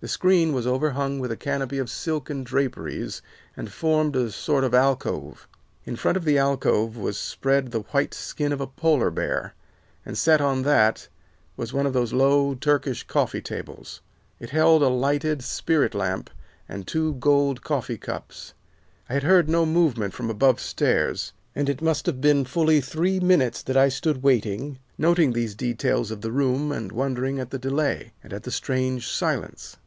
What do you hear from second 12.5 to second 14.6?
Turkish coffee tables. It